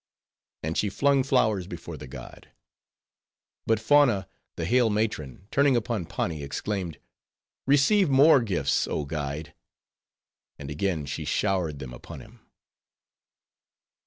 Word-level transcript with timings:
And 0.63 0.79
she 0.79 0.89
flung 0.89 1.21
flowers 1.21 1.67
before 1.67 1.95
the 1.95 2.07
god. 2.07 2.49
But 3.67 3.79
Fauna, 3.79 4.27
the 4.55 4.65
hale 4.65 4.89
matron, 4.89 5.47
turning 5.51 5.75
upon 5.75 6.07
Pani, 6.07 6.41
exclaimed, 6.41 6.97
"Receive 7.67 8.09
more 8.09 8.41
gifts, 8.41 8.87
oh 8.87 9.05
guide." 9.05 9.53
And 10.57 10.71
again 10.71 11.05
she 11.05 11.23
showered 11.23 11.77
them 11.77 11.93
upon 11.93 12.19
him. 12.21 12.39